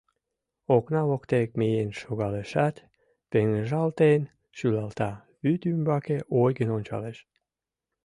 [0.75, 2.75] Окна воктек миен шогалешат,
[3.31, 4.21] пеҥыжалтен
[4.57, 5.11] шӱлалта,
[5.43, 7.17] вӱд ӱмбаке ойгын ончалеш.